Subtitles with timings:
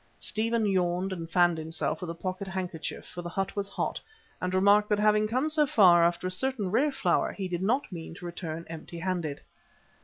[0.17, 4.01] Stephen yawned and fanned himself with a pocket handkerchief, for the hut was hot,
[4.41, 7.91] and remarked that having come so far after a certain rare flower he did not
[7.91, 9.41] mean to return empty handed.